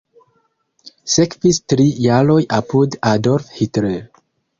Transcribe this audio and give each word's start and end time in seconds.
Sekvis 1.15 1.59
tri 1.73 1.85
jaroj 2.05 2.39
apud 2.61 2.97
Adolf 3.11 3.53
Hitler. 3.59 4.01